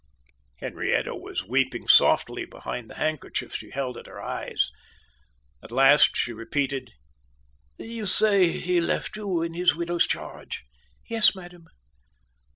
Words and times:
Henrietta 0.57 1.13
was 1.13 1.43
weeping 1.45 1.87
softly 1.87 2.43
behind 2.43 2.89
the 2.89 2.95
handkerchief 2.95 3.53
she 3.53 3.69
held 3.69 3.99
at 3.99 4.07
her 4.07 4.19
eyes. 4.19 4.71
At 5.61 5.71
last 5.71 6.17
she 6.17 6.33
repeated: 6.33 6.93
"You 7.77 8.07
say 8.07 8.47
he 8.47 8.81
left 8.81 9.15
you 9.15 9.43
in 9.43 9.53
his 9.53 9.75
widow's 9.75 10.07
charge?" 10.07 10.65
"Yes, 11.07 11.35
madam." 11.35 11.65